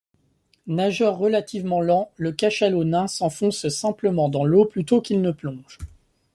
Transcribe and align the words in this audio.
Nageur 0.65 1.19
relativement 1.19 1.79
lent, 1.79 2.09
le 2.17 2.31
cachalot 2.31 2.83
nain 2.83 3.05
s'enfonce 3.07 3.69
simplement 3.69 4.29
dans 4.29 4.43
l'eau 4.45 4.65
plutôt 4.65 4.99
qu'il 4.99 5.21
ne 5.21 5.29
plonge. 5.29 5.77